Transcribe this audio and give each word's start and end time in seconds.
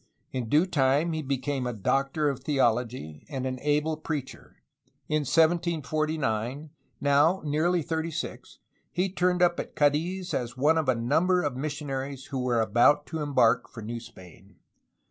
In 0.31 0.49
due 0.49 0.65
time 0.65 1.13
he 1.13 1.21
became 1.21 1.67
a 1.67 1.73
doctor 1.73 2.27
of 2.27 2.39
theology 2.39 3.23
and 3.29 3.45
an 3.45 3.59
able 3.59 3.97
preacher. 3.97 4.55
In 5.07 5.19
1749, 5.19 6.71
now 6.99 7.39
nearly 7.45 7.83
thirty 7.83 8.09
six, 8.09 8.57
he 8.91 9.09
turned 9.11 9.43
up 9.43 9.59
at 9.59 9.75
Cddiz 9.75 10.33
as 10.33 10.57
one 10.57 10.79
of 10.79 10.89
a 10.89 10.95
number 10.95 11.43
of 11.43 11.55
missionaries 11.55 12.25
who 12.33 12.39
were 12.39 12.61
about 12.61 13.05
to 13.05 13.21
embark 13.21 13.69
for 13.69 13.83
New 13.83 13.99
Spain. 13.99 14.55